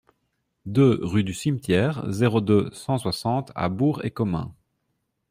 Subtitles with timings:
[0.65, 4.51] deux rue du Cimetière, zéro deux, cent soixante à Bourg-et-Comin